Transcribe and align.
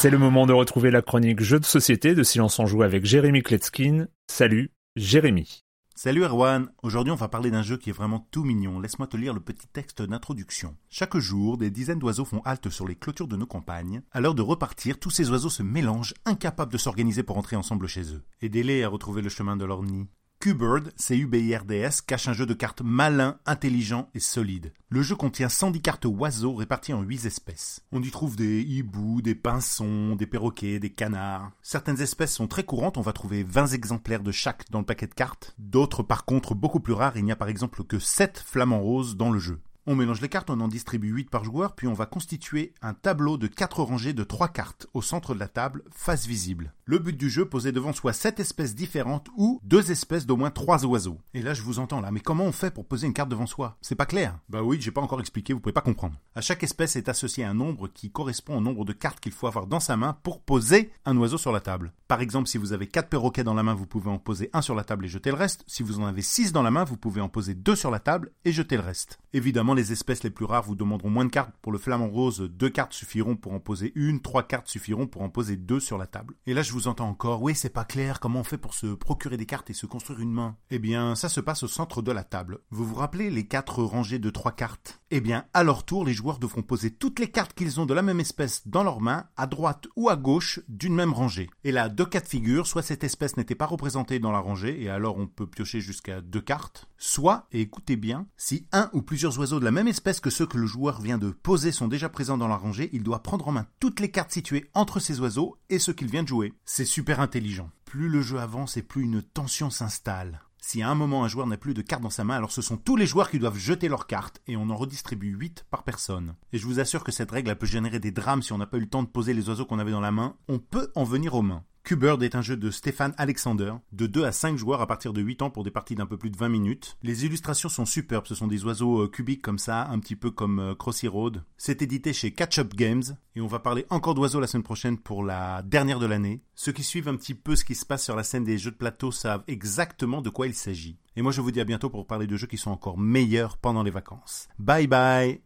C'est 0.00 0.08
le 0.08 0.16
moment 0.16 0.46
de 0.46 0.54
retrouver 0.54 0.90
la 0.90 1.02
chronique 1.02 1.42
Jeux 1.42 1.60
de 1.60 1.66
société 1.66 2.14
de 2.14 2.22
Silence 2.22 2.58
en 2.58 2.64
Joue 2.64 2.82
avec 2.82 3.04
Jérémy 3.04 3.42
Kletskin. 3.42 4.06
Salut, 4.28 4.72
Jérémy. 4.96 5.62
Salut 5.94 6.24
Erwan, 6.24 6.70
aujourd'hui 6.82 7.12
on 7.12 7.16
va 7.16 7.28
parler 7.28 7.50
d'un 7.50 7.62
jeu 7.62 7.76
qui 7.76 7.90
est 7.90 7.92
vraiment 7.92 8.26
tout 8.30 8.42
mignon. 8.42 8.80
Laisse-moi 8.80 9.08
te 9.08 9.18
lire 9.18 9.34
le 9.34 9.40
petit 9.40 9.66
texte 9.66 10.00
d'introduction. 10.00 10.74
Chaque 10.88 11.18
jour, 11.18 11.58
des 11.58 11.70
dizaines 11.70 11.98
d'oiseaux 11.98 12.24
font 12.24 12.40
halte 12.46 12.70
sur 12.70 12.88
les 12.88 12.96
clôtures 12.96 13.28
de 13.28 13.36
nos 13.36 13.44
campagnes. 13.44 14.00
À 14.10 14.22
l'heure 14.22 14.34
de 14.34 14.40
repartir, 14.40 14.98
tous 14.98 15.10
ces 15.10 15.28
oiseaux 15.28 15.50
se 15.50 15.62
mélangent, 15.62 16.14
incapables 16.24 16.72
de 16.72 16.78
s'organiser 16.78 17.22
pour 17.22 17.36
entrer 17.36 17.56
ensemble 17.56 17.86
chez 17.86 18.14
eux. 18.14 18.22
Aidez-les 18.40 18.82
à 18.82 18.88
retrouver 18.88 19.20
le 19.20 19.28
chemin 19.28 19.58
de 19.58 19.66
leur 19.66 19.82
nid. 19.82 20.08
Q-Bird, 20.42 20.90
C-U-B-I-R-D-S, 20.96 22.00
cache 22.00 22.26
un 22.26 22.32
jeu 22.32 22.46
de 22.46 22.54
cartes 22.54 22.80
malin, 22.82 23.38
intelligent 23.44 24.08
et 24.14 24.20
solide. 24.20 24.72
Le 24.88 25.02
jeu 25.02 25.14
contient 25.14 25.50
110 25.50 25.82
cartes 25.82 26.06
oiseaux 26.06 26.54
réparties 26.54 26.94
en 26.94 27.02
8 27.02 27.26
espèces. 27.26 27.82
On 27.92 28.02
y 28.02 28.10
trouve 28.10 28.36
des 28.36 28.62
hiboux, 28.62 29.20
des 29.20 29.34
pinsons, 29.34 30.16
des 30.16 30.24
perroquets, 30.24 30.78
des 30.78 30.88
canards. 30.88 31.52
Certaines 31.60 32.00
espèces 32.00 32.32
sont 32.32 32.46
très 32.46 32.64
courantes, 32.64 32.96
on 32.96 33.02
va 33.02 33.12
trouver 33.12 33.42
20 33.42 33.66
exemplaires 33.66 34.22
de 34.22 34.32
chaque 34.32 34.64
dans 34.70 34.78
le 34.78 34.86
paquet 34.86 35.08
de 35.08 35.12
cartes. 35.12 35.54
D'autres 35.58 36.02
par 36.02 36.24
contre 36.24 36.54
beaucoup 36.54 36.80
plus 36.80 36.94
rares, 36.94 37.18
il 37.18 37.26
n'y 37.26 37.32
a 37.32 37.36
par 37.36 37.48
exemple 37.48 37.84
que 37.84 37.98
7 37.98 38.42
flamants 38.42 38.80
roses 38.80 39.18
dans 39.18 39.30
le 39.30 39.38
jeu. 39.38 39.60
On 39.86 39.94
mélange 39.96 40.20
les 40.20 40.28
cartes, 40.28 40.50
on 40.50 40.60
en 40.60 40.68
distribue 40.68 41.10
8 41.10 41.30
par 41.30 41.44
joueur, 41.44 41.74
puis 41.74 41.86
on 41.86 41.94
va 41.94 42.06
constituer 42.06 42.74
un 42.80 42.94
tableau 42.94 43.36
de 43.36 43.46
4 43.46 43.82
rangées 43.82 44.12
de 44.12 44.24
3 44.24 44.48
cartes 44.48 44.86
au 44.94 45.02
centre 45.02 45.34
de 45.34 45.40
la 45.40 45.48
table, 45.48 45.82
face 45.90 46.26
visible. 46.26 46.72
Le 46.90 46.98
but 46.98 47.16
du 47.16 47.30
jeu, 47.30 47.44
poser 47.44 47.70
devant 47.70 47.92
soi 47.92 48.12
7 48.12 48.40
espèces 48.40 48.74
différentes 48.74 49.28
ou 49.36 49.60
2 49.62 49.92
espèces 49.92 50.26
d'au 50.26 50.36
moins 50.36 50.50
3 50.50 50.86
oiseaux. 50.86 51.18
Et 51.34 51.40
là, 51.40 51.54
je 51.54 51.62
vous 51.62 51.78
entends 51.78 52.00
là, 52.00 52.10
mais 52.10 52.18
comment 52.18 52.42
on 52.42 52.50
fait 52.50 52.74
pour 52.74 52.84
poser 52.84 53.06
une 53.06 53.12
carte 53.12 53.28
devant 53.28 53.46
soi? 53.46 53.76
C'est 53.80 53.94
pas 53.94 54.06
clair. 54.06 54.36
Bah 54.48 54.64
oui, 54.64 54.78
j'ai 54.80 54.90
pas 54.90 55.00
encore 55.00 55.20
expliqué, 55.20 55.52
vous 55.52 55.60
pouvez 55.60 55.72
pas 55.72 55.82
comprendre. 55.82 56.16
À 56.34 56.40
chaque 56.40 56.64
espèce 56.64 56.96
est 56.96 57.08
associé 57.08 57.44
un 57.44 57.54
nombre 57.54 57.86
qui 57.86 58.10
correspond 58.10 58.56
au 58.56 58.60
nombre 58.60 58.84
de 58.84 58.92
cartes 58.92 59.20
qu'il 59.20 59.30
faut 59.30 59.46
avoir 59.46 59.68
dans 59.68 59.78
sa 59.78 59.96
main 59.96 60.18
pour 60.24 60.40
poser 60.40 60.90
un 61.04 61.16
oiseau 61.16 61.38
sur 61.38 61.52
la 61.52 61.60
table. 61.60 61.92
Par 62.08 62.22
exemple, 62.22 62.48
si 62.48 62.58
vous 62.58 62.72
avez 62.72 62.88
4 62.88 63.08
perroquets 63.08 63.44
dans 63.44 63.54
la 63.54 63.62
main, 63.62 63.74
vous 63.74 63.86
pouvez 63.86 64.10
en 64.10 64.18
poser 64.18 64.50
un 64.52 64.60
sur 64.60 64.74
la 64.74 64.82
table 64.82 65.04
et 65.04 65.08
jeter 65.08 65.30
le 65.30 65.36
reste. 65.36 65.62
Si 65.68 65.84
vous 65.84 66.00
en 66.00 66.06
avez 66.06 66.22
6 66.22 66.50
dans 66.50 66.64
la 66.64 66.72
main, 66.72 66.82
vous 66.82 66.96
pouvez 66.96 67.20
en 67.20 67.28
poser 67.28 67.54
2 67.54 67.76
sur 67.76 67.92
la 67.92 68.00
table 68.00 68.32
et 68.44 68.50
jeter 68.50 68.76
le 68.76 68.82
reste. 68.82 69.20
Évidemment, 69.32 69.74
les 69.74 69.92
espèces 69.92 70.24
les 70.24 70.30
plus 70.30 70.44
rares 70.44 70.64
vous 70.64 70.74
demanderont 70.74 71.08
moins 71.08 71.24
de 71.24 71.30
cartes. 71.30 71.54
Pour 71.62 71.70
le 71.70 71.78
flamant 71.78 72.08
rose, 72.08 72.40
deux 72.40 72.68
cartes 72.68 72.94
suffiront 72.94 73.36
pour 73.36 73.52
en 73.52 73.60
poser 73.60 73.92
une, 73.94 74.20
trois 74.20 74.42
cartes 74.42 74.66
suffiront 74.66 75.06
pour 75.06 75.22
en 75.22 75.28
poser 75.28 75.54
deux 75.54 75.78
sur 75.78 75.96
la 75.96 76.08
table. 76.08 76.34
Et 76.48 76.52
là, 76.52 76.62
je 76.62 76.72
vous 76.72 76.79
entends 76.88 77.08
encore, 77.08 77.42
oui, 77.42 77.54
c'est 77.54 77.70
pas 77.70 77.84
clair, 77.84 78.20
comment 78.20 78.40
on 78.40 78.44
fait 78.44 78.58
pour 78.58 78.74
se 78.74 78.86
procurer 78.86 79.36
des 79.36 79.46
cartes 79.46 79.70
et 79.70 79.74
se 79.74 79.86
construire 79.86 80.20
une 80.20 80.32
main 80.32 80.56
Eh 80.70 80.78
bien, 80.78 81.14
ça 81.14 81.28
se 81.28 81.40
passe 81.40 81.62
au 81.62 81.68
centre 81.68 82.02
de 82.02 82.12
la 82.12 82.24
table. 82.24 82.60
Vous 82.70 82.84
vous 82.84 82.94
rappelez 82.94 83.30
les 83.30 83.46
quatre 83.46 83.82
rangées 83.82 84.18
de 84.18 84.30
trois 84.30 84.52
cartes? 84.52 85.00
Eh 85.10 85.20
bien, 85.20 85.44
à 85.54 85.64
leur 85.64 85.84
tour, 85.84 86.04
les 86.04 86.12
joueurs 86.12 86.38
devront 86.38 86.62
poser 86.62 86.90
toutes 86.90 87.18
les 87.18 87.30
cartes 87.30 87.54
qu'ils 87.54 87.80
ont 87.80 87.86
de 87.86 87.94
la 87.94 88.02
même 88.02 88.20
espèce 88.20 88.66
dans 88.66 88.84
leurs 88.84 89.00
mains, 89.00 89.26
à 89.36 89.46
droite 89.46 89.88
ou 89.96 90.08
à 90.08 90.16
gauche 90.16 90.60
d'une 90.68 90.94
même 90.94 91.12
rangée. 91.12 91.50
Et 91.64 91.72
là, 91.72 91.88
deux 91.88 92.06
cas 92.06 92.20
de 92.20 92.28
figure, 92.28 92.66
soit 92.66 92.82
cette 92.82 93.04
espèce 93.04 93.36
n'était 93.36 93.54
pas 93.54 93.66
représentée 93.66 94.18
dans 94.18 94.32
la 94.32 94.38
rangée, 94.38 94.82
et 94.82 94.88
alors 94.88 95.18
on 95.18 95.26
peut 95.26 95.46
piocher 95.46 95.80
jusqu'à 95.80 96.20
deux 96.20 96.40
cartes, 96.40 96.88
soit, 96.96 97.46
et 97.52 97.60
écoutez 97.60 97.96
bien, 97.96 98.26
si 98.36 98.66
un 98.72 98.90
ou 98.92 99.02
plusieurs 99.02 99.38
oiseaux 99.38 99.60
de 99.60 99.64
la 99.64 99.70
même 99.70 99.88
espèce 99.88 100.20
que 100.20 100.30
ceux 100.30 100.46
que 100.46 100.58
le 100.58 100.66
joueur 100.66 101.00
vient 101.00 101.18
de 101.18 101.30
poser 101.30 101.72
sont 101.72 101.88
déjà 101.88 102.08
présents 102.08 102.38
dans 102.38 102.48
la 102.48 102.56
rangée, 102.56 102.90
il 102.92 103.02
doit 103.02 103.22
prendre 103.22 103.48
en 103.48 103.52
main 103.52 103.66
toutes 103.80 104.00
les 104.00 104.10
cartes 104.10 104.32
situées 104.32 104.70
entre 104.74 105.00
ces 105.00 105.20
oiseaux 105.20 105.56
et 105.68 105.78
ceux 105.78 105.92
qu'il 105.92 106.10
vient 106.10 106.22
de 106.22 106.28
jouer. 106.28 106.52
C'est 106.72 106.84
super 106.84 107.18
intelligent. 107.18 107.68
Plus 107.84 108.08
le 108.08 108.22
jeu 108.22 108.38
avance 108.38 108.76
et 108.76 108.82
plus 108.82 109.02
une 109.02 109.22
tension 109.22 109.70
s'installe. 109.70 110.40
Si 110.58 110.82
à 110.82 110.88
un 110.88 110.94
moment 110.94 111.24
un 111.24 111.28
joueur 111.28 111.48
n'a 111.48 111.56
plus 111.56 111.74
de 111.74 111.82
cartes 111.82 112.00
dans 112.00 112.10
sa 112.10 112.22
main, 112.22 112.36
alors 112.36 112.52
ce 112.52 112.62
sont 112.62 112.76
tous 112.76 112.94
les 112.94 113.08
joueurs 113.08 113.28
qui 113.28 113.40
doivent 113.40 113.58
jeter 113.58 113.88
leurs 113.88 114.06
cartes, 114.06 114.40
et 114.46 114.56
on 114.56 114.70
en 114.70 114.76
redistribue 114.76 115.34
8 115.36 115.66
par 115.68 115.82
personne. 115.82 116.36
Et 116.52 116.58
je 116.58 116.66
vous 116.66 116.78
assure 116.78 117.02
que 117.02 117.10
cette 117.10 117.32
règle 117.32 117.56
peut 117.56 117.66
générer 117.66 117.98
des 117.98 118.12
drames 118.12 118.40
si 118.40 118.52
on 118.52 118.58
n'a 118.58 118.68
pas 118.68 118.76
eu 118.76 118.82
le 118.82 118.88
temps 118.88 119.02
de 119.02 119.08
poser 119.08 119.34
les 119.34 119.48
oiseaux 119.48 119.66
qu'on 119.66 119.80
avait 119.80 119.90
dans 119.90 120.00
la 120.00 120.12
main. 120.12 120.36
On 120.46 120.60
peut 120.60 120.92
en 120.94 121.02
venir 121.02 121.34
aux 121.34 121.42
mains. 121.42 121.64
Q-Bird 121.90 122.22
est 122.22 122.36
un 122.36 122.40
jeu 122.40 122.56
de 122.56 122.70
Stéphane 122.70 123.14
Alexander, 123.18 123.72
de 123.90 124.06
2 124.06 124.22
à 124.22 124.30
5 124.30 124.56
joueurs 124.56 124.80
à 124.80 124.86
partir 124.86 125.12
de 125.12 125.20
8 125.20 125.42
ans 125.42 125.50
pour 125.50 125.64
des 125.64 125.72
parties 125.72 125.96
d'un 125.96 126.06
peu 126.06 126.16
plus 126.16 126.30
de 126.30 126.36
20 126.36 126.48
minutes. 126.48 126.96
Les 127.02 127.24
illustrations 127.24 127.68
sont 127.68 127.84
superbes, 127.84 128.28
ce 128.28 128.36
sont 128.36 128.46
des 128.46 128.64
oiseaux 128.64 129.02
euh, 129.02 129.08
cubiques 129.08 129.42
comme 129.42 129.58
ça, 129.58 129.88
un 129.88 129.98
petit 129.98 130.14
peu 130.14 130.30
comme 130.30 130.60
euh, 130.60 130.74
Crossy 130.76 131.08
Road. 131.08 131.42
C'est 131.56 131.82
édité 131.82 132.12
chez 132.12 132.30
Catch 132.30 132.60
Up 132.60 132.74
Games, 132.76 133.02
et 133.34 133.40
on 133.40 133.48
va 133.48 133.58
parler 133.58 133.86
encore 133.90 134.14
d'oiseaux 134.14 134.38
la 134.38 134.46
semaine 134.46 134.62
prochaine 134.62 134.98
pour 134.98 135.24
la 135.24 135.62
dernière 135.62 135.98
de 135.98 136.06
l'année. 136.06 136.44
Ceux 136.54 136.70
qui 136.70 136.84
suivent 136.84 137.08
un 137.08 137.16
petit 137.16 137.34
peu 137.34 137.56
ce 137.56 137.64
qui 137.64 137.74
se 137.74 137.84
passe 137.84 138.04
sur 138.04 138.14
la 138.14 138.22
scène 138.22 138.44
des 138.44 138.56
jeux 138.56 138.70
de 138.70 138.76
plateau 138.76 139.10
savent 139.10 139.42
exactement 139.48 140.22
de 140.22 140.30
quoi 140.30 140.46
il 140.46 140.54
s'agit. 140.54 140.96
Et 141.16 141.22
moi 141.22 141.32
je 141.32 141.40
vous 141.40 141.50
dis 141.50 141.60
à 141.60 141.64
bientôt 141.64 141.90
pour 141.90 142.06
parler 142.06 142.28
de 142.28 142.36
jeux 142.36 142.46
qui 142.46 142.56
sont 142.56 142.70
encore 142.70 142.98
meilleurs 142.98 143.56
pendant 143.56 143.82
les 143.82 143.90
vacances. 143.90 144.46
Bye 144.60 144.86
bye 144.86 145.40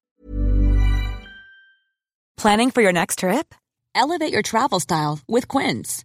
Planning 2.37 2.71
for 2.71 2.83
your 2.83 2.93
next 2.93 3.21
trip? 3.21 3.55
Elevate 3.95 4.31
your 4.31 4.43
travel 4.43 4.79
style 4.79 5.21
with 5.27 5.47
Quince. 5.47 6.05